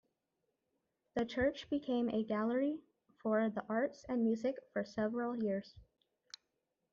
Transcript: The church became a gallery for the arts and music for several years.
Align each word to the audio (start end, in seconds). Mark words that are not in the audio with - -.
The 1.13 1.25
church 1.25 1.69
became 1.69 2.09
a 2.09 2.23
gallery 2.23 2.79
for 3.19 3.51
the 3.51 3.63
arts 3.69 4.03
and 4.09 4.23
music 4.23 4.55
for 4.73 4.83
several 4.83 5.37
years. 5.43 5.75